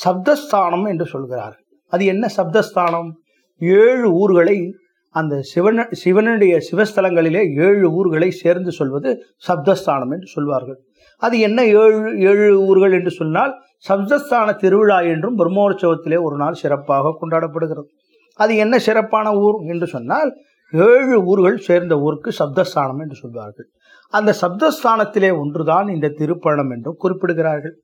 சப்தஸ்தானம் 0.05 0.87
என்று 0.89 1.07
சொல்கிறார்கள். 1.07 1.65
அது 1.93 2.05
என்ன 2.05 2.29
சப்தஸ்தானம்? 2.37 3.09
ஏழு 3.61 4.09
ஊர்களை 4.13 4.57
அந்த 5.19 5.35
சிவன 5.51 5.85
சிவனுடைய 6.03 6.55
சிவஸ்தலங்களிலே 6.69 7.43
ஏழு 7.67 7.87
ஊர்களை 7.99 8.29
சேர்ந்து 8.43 8.71
சொல்வது 8.79 9.11
சப்தஸ்தானம் 9.47 10.13
என்று 10.17 10.29
சொல்வார்கள். 10.37 10.79
அது 11.23 11.37
என்ன 11.49 11.61
ஏழு 11.83 12.01
ஏழு 12.31 12.49
ஊர்கள் 12.69 12.95
என்று 12.99 13.13
சொன்னால் 13.21 13.53
சப்தஸ்தான 13.89 14.49
திருவிழா 14.63 14.99
என்றும் 15.13 15.39
பிரம்மோற்சவத்திலே 15.41 16.19
ஒரு 16.27 16.37
நாள் 16.43 16.61
சிறப்பாக 16.63 17.15
கொண்டாடப்படுகிறது. 17.21 17.89
அது 18.39 18.53
என்ன 18.65 18.75
சிறப்பான 18.89 19.27
ஊர் 19.45 19.59
என்று 19.73 19.87
சொன்னால் 19.95 20.31
ஏழு 20.73 21.17
ஊர்கள் 21.33 21.59
சேர்ந்த 21.69 21.95
ஊருக்கு 22.07 22.31
சப்தஸ்தானம் 22.41 23.01
என்று 23.05 23.17
சொல்வார்கள். 23.23 23.69
அந்த 24.15 24.31
சப்தஸ்தானத்திலே 24.43 25.31
ஒன்றுதான் 25.43 25.89
இந்த 25.95 26.13
திருப்பழனம் 26.21 26.73
என்றும் 26.75 27.01
குறிப்பிடுகிறார்கள். 27.05 27.77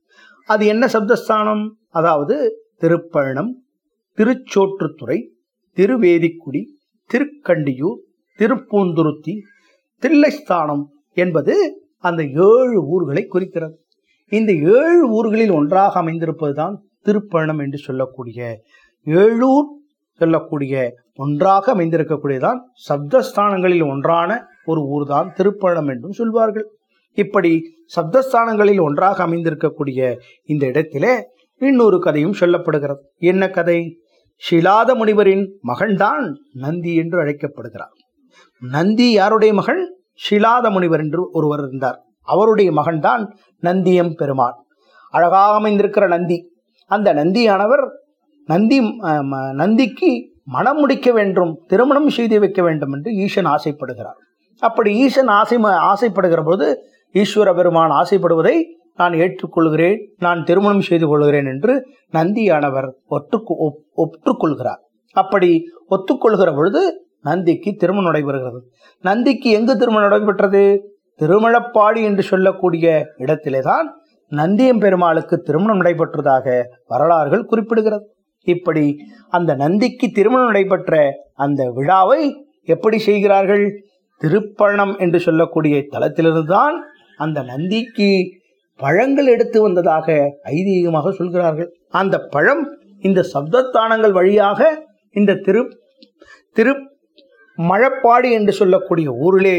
அது 0.49 0.63
என்ன 0.73 0.85
சப்தஸ்தானம்? 0.95 1.63
அதாவது 1.99 2.35
திருப்பழனம் 2.83 3.51
திருச்சோற்றுத்துறை 4.17 5.17
திருவேதிக்குடி 5.77 6.61
திருக்கண்டியூர் 7.09 7.99
திருப்பூந்துருத்தி 8.39 9.33
தில்லைஸ்தானம் 10.03 10.83
என்பது 11.13 11.55
அந்த 11.99 12.23
ஏழு 12.23 12.77
ஊர்களை 12.87 13.25
குறிக்கிறது. 13.25 13.75
இந்த 14.31 14.51
ஏழு 14.53 15.09
ஊர்களில் 15.09 15.51
ஒன்றாக 15.51 16.01
அமைந்திருப்பதுதான் 16.01 16.75
திருப்பயணம் 17.05 17.59
என்று 17.59 17.77
சொல்லக்கூடிய 17.77 18.39
ஏழூர் 19.05 19.67
சொல்லக்கூடிய 20.19 20.73
ஒன்றாக 21.15 21.65
அமைந்திருக்கக்கூடியதான் 21.75 22.59
சப்தஸ்தானங்களில் 22.89 23.85
ஒன்றான 23.87 24.29
ஒரு 24.65 24.81
ஊர்தான் 24.81 25.33
திருப்பயணம் 25.37 25.87
என்றும் 25.87 26.11
சொல்வார்கள். 26.11 26.67
இப்படி 27.17 27.51
சப்தஸ்தானங்களில் 27.95 28.81
ஒன்றாக 28.81 29.27
அமைந்திருக்கக்கூடிய 29.27 29.99
இந்த 30.45 30.65
இடத்திலே 30.65 31.13
இன்னொரு 31.61 31.99
கதையும் 31.99 32.37
சொல்லப்படுகிறது. 32.39 33.01
என்ன 33.31 33.49
கதை? 33.49 33.79
ஷிலாத 34.51 34.95
முனிவரின் 34.95 35.47
மகன்தான் 35.63 36.33
நந்தி 36.53 36.95
என்று 36.95 37.19
அழைக்கப்படுகிறார். 37.19 37.91
நந்தி 38.59 39.11
யாருடைய 39.11 39.53
மகன் 39.53 39.95
ஷிலாத 40.29 40.71
முனிவர் 40.71 40.99
என்று 40.99 41.29
ஒருவர் 41.31 41.59
இருந்தார். 41.59 42.01
அவருடைய 42.21 42.71
மகன்தான் 42.71 43.31
நந்தியம் 43.61 44.13
பெருமாள். 44.13 44.53
அழகாக 45.09 45.59
அமைந்திருக்கிற 45.59 46.07
நந்தி. 46.07 46.51
அந்த 46.87 47.13
நந்தியானவர் 47.13 47.89
நந்தி 48.45 48.81
ம- 48.81 49.53
நந்திக்கு 49.53 50.31
மனம் 50.43 50.77
முடிக்க 50.77 51.11
வேண்டும் 51.11 51.63
திருமணம் 51.67 52.09
செய்து 52.09 52.39
வைக்க 52.39 52.61
வேண்டும் 52.61 52.93
என்று 52.93 53.11
ஈசன் 53.11 53.45
ஆசைப்படுகிறார். 53.45 54.17
அப்படி 54.59 54.95
ஈசன் 54.95 55.27
ஆசை 55.27 55.57
ஆசைப்படுகிற 55.57 56.43
போது 56.43 56.79
ஈஸ்வர 57.13 57.55
பெருமான் 57.55 57.89
ஆசைப்படுவதை 57.89 58.61
நான் 58.99 59.13
ஏற்றுக்கொள்கிறேன் 59.13 59.97
நான் 60.19 60.43
திருமணம் 60.43 60.87
செய்து 60.89 61.07
கொள்கிறேன் 61.07 61.45
என்று 61.45 61.73
நந்தியானவர் 62.13 62.87
ஒற்று 63.07 63.37
ஒற்றுக்கொள்கிறார் 64.03 64.81
அப்படி 65.15 65.49
ஒத்துக்கொள்கிற 65.91 66.51
பொழுது 66.55 66.81
நந்திக்கு 67.21 67.69
திருமணம் 67.75 68.07
நடைபெறுகிறது. 68.09 68.59
நந்திக்கு 69.03 69.49
எங்கு 69.49 69.73
திருமணம் 69.77 70.07
நடைபெற்றது? 70.07 70.63
திருமணப்பாடி 71.21 72.01
என்று 72.03 72.23
சொல்லக்கூடிய 72.23 72.85
இடத்திலே 73.17 73.61
தான் 73.61 73.87
நந்தியம் 74.31 74.81
பெருமாளுக்கு 74.83 75.35
திருமணம் 75.41 75.81
நடைபெற்றதாக 75.81 76.45
வரலாறுகள் 76.87 77.49
குறிப்பிடுகிறது. 77.51 78.05
இப்படி 78.47 78.85
அந்த 79.29 79.51
நந்திக்கு 79.55 80.07
திருமணம் 80.11 80.49
நடைபெற்ற 80.51 80.93
அந்த 81.33 81.63
விழாவை 81.71 82.21
எப்படி 82.63 82.97
செய்கிறார்கள்? 82.99 83.65
திருப்பழனம் 84.21 84.93
என்று 84.97 85.19
சொல்லக்கூடிய 85.19 85.75
தலத்திலிருந்து 85.93 86.45
தான் 86.45 86.75
அந்த 87.17 87.39
நந்திக்கு 87.43 88.09
பழங்கள் 88.79 89.27
எடுத்து 89.27 89.57
வந்ததாக 89.61 90.07
ஐதீகமாக 90.53 91.11
சொல்கிறார்கள். 91.11 91.69
அந்த 91.91 92.15
பழம் 92.25 92.63
இந்த 92.99 93.21
சப்தத்தானங்கள் 93.33 94.11
வழியாக 94.11 94.59
இந்த 95.15 95.39
திரு 95.45 95.61
திரு 96.55 96.73
மழப்பாடி 97.57 98.29
என்று 98.31 98.53
சொல்லக்கூடிய 98.53 99.09
ஊரிலே 99.25 99.57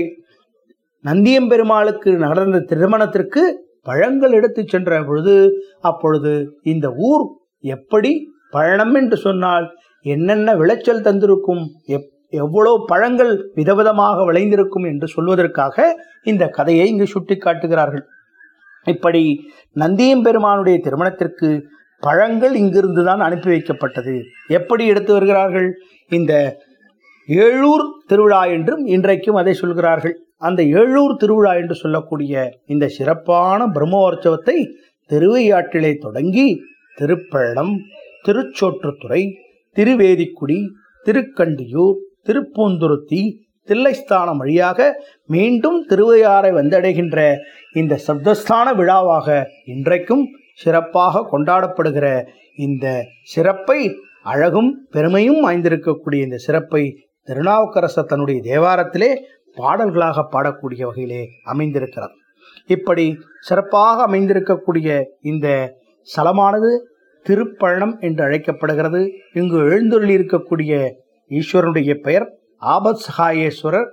நந்தியம்பெருமாளுக்கு 1.05 2.11
நடந்த 2.17 2.61
திருமணத்திற்கு 2.61 3.43
பழங்கள் 3.83 4.33
எடுத்து 4.33 4.61
சென்ற 4.65 5.01
பொழுது 5.03 5.35
அப்பொழுது 5.81 6.33
இந்த 6.63 6.87
ஊர் 7.09 7.25
எப்படி 7.65 8.13
பழனம் 8.51 8.95
என்று 8.95 9.17
சொன்னால் 9.17 9.67
என்னென்ன 10.05 10.55
விளைச்சல் 10.55 11.05
தந்திருக்கும் 11.05 11.63
எப் 11.87 12.11
எவ்வளோ 12.37 12.73
பழங்கள் 12.87 13.33
விதவிதமாக 13.55 14.25
விளைந்திருக்கும் 14.25 14.85
என்று 14.85 15.07
சொல்வதற்காக 15.17 15.87
இந்த 16.23 16.45
கதையை 16.49 16.87
இங்கு 16.89 17.07
சுட்டி 17.07 17.37
காட்டுகிறார்கள் 17.37 18.05
இப்படி 18.87 19.23
நந்தியம் 19.77 20.23
பெருமானுடைய 20.23 20.79
திருமணத்திற்கு 20.79 21.49
பழங்கள் 22.03 22.55
இங்கிருந்து 22.55 23.05
தான் 23.05 23.21
அனுப்பி 23.21 23.49
வைக்கப்பட்டது. 23.49 24.15
எப்படி 24.49 24.87
எடுத்து 24.87 25.13
வருகிறார்கள்? 25.13 25.69
இந்த 26.11 26.33
ஏழூர் 27.29 27.85
திருவிழா 28.07 28.41
என்றும் 28.47 28.83
இன்றைக்கும் 28.87 29.35
அதை 29.35 29.55
சொல்கிறார்கள். 29.55 30.15
அந்த 30.39 30.63
ஏழூர் 30.63 31.15
திருவிழா 31.17 31.53
என்று 31.55 31.75
சொல்லக்கூடிய 31.75 32.35
இந்த 32.67 32.87
சிறப்பான 32.89 33.67
பிரம்மோற்சவத்தை 33.67 34.57
திருவையாற்றிலே 35.11 35.93
தொடங்கி 35.99 36.47
திருப்பழனம் 36.99 37.75
திருச்சோற்றுத்துறை 38.27 39.23
திருவேதிக்குடி 39.77 40.59
திருக்கண்டியூர் 41.07 41.97
திருப்பூந்துருத்தி 42.29 43.23
தில்லைஸ்தானம் 43.69 44.37
வழியாக 44.37 44.79
மீண்டும் 45.27 45.79
திருவையாறை 45.89 46.51
வந்தடைகின்ற 46.53 47.19
இந்த 47.73 47.95
சப்தஸ்தான 48.07 48.67
விழாவாக 48.75 49.29
இன்றைக்கும் 49.65 50.25
சிறப்பாக 50.55 51.23
கொண்டாடப்படுகிற 51.33 52.07
இந்த 52.57 52.87
சிறப்பை 53.23 53.79
அழகும் 54.23 54.71
பெருமையும் 54.91 55.41
வாய்ந்திருக்கக்கூடிய 55.47 56.21
இந்த 56.23 56.37
சிறப்பை 56.37 56.83
திருநாவுக்கரசர் 57.29 58.05
தன்னுடைய 58.05 58.41
தேவாரத்திலே 58.51 59.11
பாடல்களாக 59.55 60.27
பாடக்கூடிய 60.33 60.83
வகையிலே 60.85 61.23
அமைந்திருக்கிறார். 61.45 62.15
இப்படி 62.67 63.05
சிறப்பாக 63.41 64.07
அமைந்திருக்கக்கூடிய 64.07 64.89
இந்த 65.21 65.49
ஸ்தலமானது 66.09 66.71
திருப்பழனம் 67.27 67.95
என்று 68.01 68.23
அழைக்கப்படுகிறது. 68.25 69.01
இங்கு 69.33 69.59
எழுந்தொருளி 69.59 70.15
இருக்கக்கூடிய 70.19 70.73
ஈஸ்வரனுடைய 71.31 71.93
பெயர் 72.01 72.27
ஆபத் 72.73 73.03
சகாயேஸ்வரர் 73.07 73.89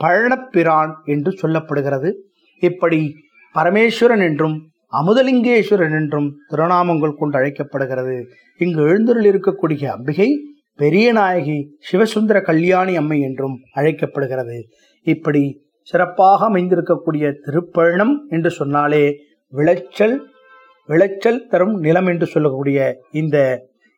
பழனப்பிரான் 0.00 0.92
என்று 1.04 1.30
சொல்லப்படுகிறது. 1.42 2.10
இப்படி 2.62 3.00
பரமேஸ்வரன் 3.54 4.22
என்றும் 4.22 4.56
அமுதலிங்கேஸ்வரன் 4.92 5.94
என்றும் 6.00 6.28
திருநாமங்கள் 6.50 7.18
கொண்டு 7.18 7.36
அழைக்கப்படுகிறது. 7.38 8.16
இங்கு 8.60 8.82
எழுந்தருள் 8.82 9.24
இருக்கக்கூடிய 9.24 9.84
அம்பிகை 9.86 10.28
பெரிய 10.78 11.12
நாயகி 11.12 11.58
சிவசுந்தர 11.88 12.38
கல்யாணி 12.42 12.96
அம்மை 12.96 13.18
என்றும் 13.20 13.56
அழைக்கப்படுகிறது. 13.72 14.56
இப்படி 15.06 15.42
சிறப்பாக 15.88 16.48
அமைந்திருக்கக்கூடிய 16.50 17.24
திருப்பழனம் 17.46 18.14
என்று 18.28 18.50
சொன்னாலே 18.50 19.04
விளைச்சல் 19.52 20.16
விளைச்சல் 20.88 21.46
தரும் 21.46 21.74
நிலம் 21.78 22.06
என்று 22.06 22.26
சொல்லக்கூடிய 22.26 22.78
இந்த 23.10 23.36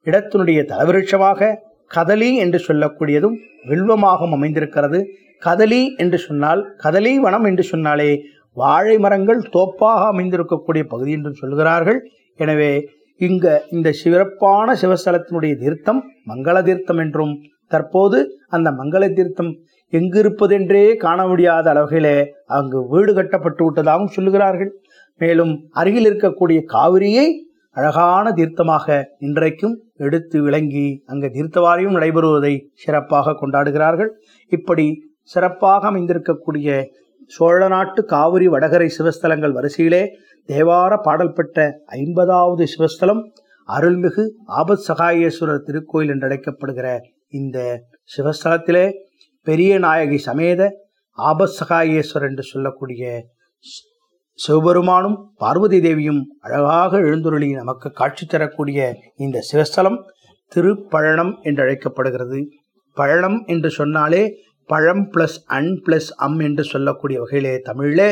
இடத்தினுடைய 0.07 0.61
தலவிருட்சமாக 0.63 1.41
கதலி 1.91 2.31
என்று 2.45 2.59
சொல்லக்கூடியதும் 2.67 3.37
வில்வமாகவும் 3.71 4.35
அமைந்திருக்கிறது. 4.37 4.99
கதலி 5.43 5.83
என்று 6.03 6.19
சொன்னால் 6.27 6.63
கதலி 6.85 7.13
வனம் 7.25 7.47
என்று 7.51 7.65
சொன்னாலே 7.73 8.11
வாழை 8.57 8.95
மரங்கள் 9.05 9.41
தோப்பாக 9.57 10.03
அமைந்திருக்கக்கூடிய 10.13 10.85
பகுதி 10.93 11.13
என்றும் 11.17 11.41
சொல்கிறார்கள். 11.43 11.99
எனவே 12.39 12.73
இங்க 13.21 13.47
இந்த 13.75 13.89
சிறப்பான 14.01 14.75
சிவஸ்தலத்தினுடைய 14.83 15.55
தீர்த்தம் 15.63 16.01
மங்கள 16.31 16.57
தீர்த்தம் 16.69 17.01
என்றும் 17.05 17.35
தற்போது 17.75 18.19
அந்த 18.57 18.69
மங்கள 18.81 19.05
தீர்த்தம் 19.19 19.51
எங்கிருப்பதென்றே 19.93 20.83
காண 21.05 21.19
முடியாத 21.31 21.67
அளவிலே 21.73 22.17
அங்கு 22.57 22.79
வீடு 22.93 23.13
கட்டப்பட்டு 23.15 23.63
விட்டதாகவும் 23.67 24.15
சொல்லுகிறார்கள். 24.17 24.71
மேலும் 25.21 25.53
அருகில் 25.81 26.09
இருக்கக்கூடிய 26.09 26.61
காவிரியை 26.75 27.27
அழகான 27.77 28.27
தீர்த்தமாக 28.33 28.87
இன்றைக்கும் 29.19 29.75
எடுத்து 29.97 30.37
விளங்கி 30.43 30.87
அங்கு 31.07 31.29
தீர்த்தவாரியும் 31.35 31.97
நடைபெறுவதை 31.97 32.53
சிறப்பாக 32.75 33.35
கொண்டாடுகிறார்கள். 33.41 34.11
இப்படி 34.53 34.87
சிறப்பாக 35.31 35.91
அமைந்திருக்கக்கூடிய 35.91 36.69
சோழ 37.27 37.61
நாட்டு 37.69 38.01
காவிரி 38.05 38.47
வடகரை 38.49 38.89
சிவஸ்தலங்கள் 38.99 39.57
வரிசையிலே 39.57 40.03
தேவார 40.49 40.93
பாடல் 41.03 41.33
பெற்ற 41.33 41.67
ஐம்பதாவது 41.99 42.65
சிவஸ்தலம் 42.67 43.23
அருள்மிகு 43.69 44.25
ஆபத் 44.61 44.85
சகாயேஸ்வரர் 44.89 45.65
திருக்கோயில் 45.67 46.13
என்று 46.15 46.27
அழைக்கப்படுகிற 46.29 46.89
இந்த 47.31 47.59
சிவஸ்தலத்திலே 48.17 48.87
பெரிய 49.47 49.73
நாயகி 49.79 50.19
சமேத 50.19 50.63
ஆபத் 51.19 51.57
சகாயேஸ்வரர் 51.61 52.29
என்று 52.29 52.43
சொல்லக்கூடிய 52.43 53.03
சிவபெருமானும் 54.39 55.17
பார்வதி 55.37 55.79
தேவியும் 55.81 56.21
அழகாக 56.41 56.99
எழுந்துருளி 56.99 57.49
நமக்கு 57.53 57.89
காட்சி 57.93 58.25
தரக்கூடிய 58.27 58.81
இந்த 59.17 59.39
சிவஸ்தலம் 59.51 59.99
திருப்பழனம் 60.53 61.33
என்று 61.43 61.63
அழைக்கப்படுகிறது 61.63 62.41
பழனம் 62.97 63.39
என்று 63.45 63.71
சொன்னாலே 63.71 64.23
பழம் 64.69 65.03
பிளஸ் 65.15 65.39
அன் 65.57 65.73
பிளஸ் 65.87 66.11
அம் 66.17 66.39
என்று 66.39 66.65
சொல்லக்கூடிய 66.65 67.17
வகையிலே 67.21 67.55
தமிழிலே 67.59 68.11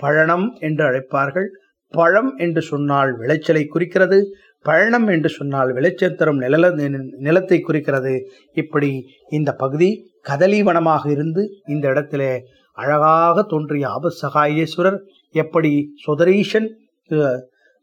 பழனம் 0.00 0.46
என்று 0.58 0.82
அழைப்பார்கள். 0.84 1.48
பழம் 1.94 2.30
என்று 2.36 2.62
சொன்னால் 2.62 3.10
விளைச்சலை 3.16 3.62
குறிக்கிறது. 3.66 4.18
பழனம் 4.64 5.06
என்று 5.06 5.28
சொன்னால் 5.28 5.70
விளைச்சல் 5.72 6.16
தரும் 6.16 6.36
நில 6.36 6.70
நிலத்தை 7.26 7.58
குறிக்கிறது. 7.60 8.14
இப்படி 8.54 8.90
இந்த 9.28 9.50
பகுதி 9.52 9.90
கதலி 10.28 10.60
வனமாக 10.62 11.10
இருந்து 11.10 11.42
இந்த 11.66 11.84
இடத்திலே 11.88 12.32
அழகாக 12.76 13.44
தோன்றிய 13.52 13.86
ஆபசகாயேஸ்வரர் 13.96 14.98
எப்படி 15.34 15.72
சுதரீஷன் 16.06 16.68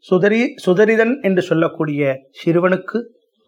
சுதரி 0.04 0.40
சுதரிதன் 0.64 1.12
என்று 1.26 1.42
சொல்லக்கூடிய 1.42 2.02
சிறுவனுக்கு 2.40 2.98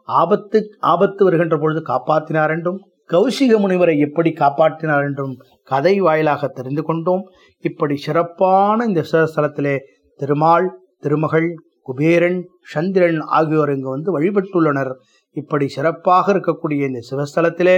ஆபத்து 0.08 0.58
ஆபத்து 0.92 1.22
வருகின்ற 1.24 1.56
பொழுது 1.58 1.80
காப்பாற்றினார் 1.88 2.52
என்றும் 2.54 2.78
கௌசிக 3.10 3.58
முனிவரை 3.62 3.94
எப்படி 4.06 4.30
காப்பாற்றினார் 4.38 5.04
என்றும் 5.08 5.34
கதை 5.70 5.94
வாயிலாக 6.00 6.48
தெரிந்து 6.48 6.82
கொண்டோம். 6.82 7.22
இப்படி 7.64 7.96
சிறப்பான 8.06 8.86
இந்த 8.90 9.02
சிவஸ்தலத்திலே 9.10 9.76
திருமால் 10.20 10.66
திருமகள் 11.00 11.48
குபேரன் 11.88 12.38
சந்திரன் 12.72 13.20
ஆகியோர் 13.38 13.72
இங்கு 13.74 13.90
வந்து 13.94 14.10
வழிபட்டுள்ளனர். 14.16 14.92
இப்படி 15.36 15.66
சிறப்பாக 15.76 16.32
இருக்கக்கூடிய 16.34 16.82
இந்த 16.90 17.02
சிவஸ்தலத்திலே 17.10 17.76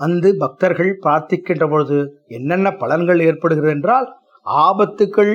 வந்து 0.00 0.36
பக்தர்கள் 0.36 0.98
பிரார்த்திக்கின்ற 1.02 1.68
பொழுது 1.68 1.98
என்னென்ன 2.28 2.70
பலன்கள் 2.70 3.20
ஏற்படுகிறது 3.20 3.72
என்றால் 3.72 4.06
ஆபத்துக்கள் 4.46 5.34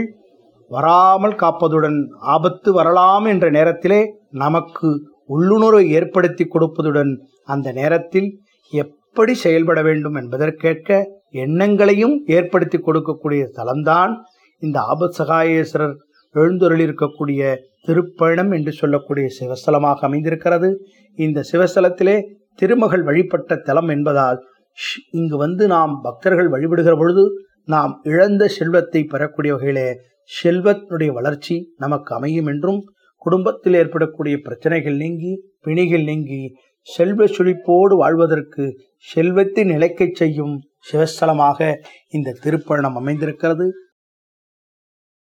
வராமல் 0.72 1.36
காப்பதுடன் 1.36 2.00
ஆபத்து 2.18 2.74
வரலாம் 2.74 3.26
என்ற 3.26 3.50
நேரத்திலே 3.50 4.00
நமக்கு 4.36 4.90
உள்ளுணர்வை 5.26 5.86
ஏற்படுத்தி 5.90 6.46
கொடுப்பதுடன் 6.46 7.12
அந்த 7.46 7.72
நேரத்தில் 7.72 8.30
எப்படி 8.74 9.34
செயல்பட 9.34 9.82
வேண்டும் 9.82 10.16
என்பதற்கேற்க 10.16 10.90
எண்ணங்களையும் 11.32 12.16
ஏற்படுத்தி 12.28 12.78
கொடுக்கக்கூடிய 12.78 13.44
தலம்தான் 13.56 14.12
இந்த 14.62 14.78
ஆபத் 14.94 15.18
சகாயேஸ்வரர் 15.18 15.96
எழுந்தொருளிருக்கக்கூடிய 16.36 17.56
திருப்பயணம் 17.86 18.52
என்று 18.52 18.72
சொல்லக்கூடிய 18.72 19.28
சிவஸ்தலமாக 19.40 20.00
அமைந்திருக்கிறது. 20.00 20.70
இந்த 21.20 21.44
சிவஸ்தலத்திலே 21.52 22.18
திருமகள் 22.60 23.02
வழிபட்ட 23.02 23.56
தலம் 23.56 23.88
என்பதால் 23.88 24.40
ஷ்- 24.78 25.02
இங்கு 25.12 25.38
வந்து 25.38 25.68
நாம் 25.68 26.00
பக்தர்கள் 26.04 26.50
வழிபடுகிற 26.50 26.98
பொழுது 26.98 27.24
நாம் 27.66 28.00
இழந்த 28.04 28.48
செல்வத்தை 28.48 29.04
பெறக்கூடிய 29.04 29.54
வகையிலே 29.54 29.88
செல்வத்தினுடைய 30.32 31.12
வளர்ச்சி 31.12 31.74
நமக்கு 31.78 32.16
அமையும் 32.16 32.46
என்றும் 32.46 32.80
குடும்பத்தில் 33.22 33.74
ஏற்படக்கூடிய 33.74 34.38
பிரச்சனைகள் 34.38 34.96
நீங்கி 34.96 35.32
பிணிகள் 35.62 36.04
நீங்கி 36.04 36.42
செல்வ 36.88 37.26
சுழிப்போடு 37.26 37.94
வாழ்வதற்கு 37.96 38.66
செல்வத்தை 39.08 39.64
நிலைக்கச் 39.64 40.16
செய்யும் 40.16 40.56
சிவஸ்தலமாக 40.92 41.60
இந்த 42.08 42.36
திருப்பயணம் 42.44 42.96
அமைந்திருக்கிறது. 42.96 43.66